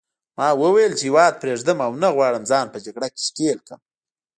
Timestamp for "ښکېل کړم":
3.27-3.79